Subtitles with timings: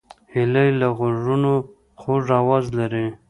[0.33, 1.51] هیلۍ له غوږونو
[2.01, 3.05] خوږ آواز لري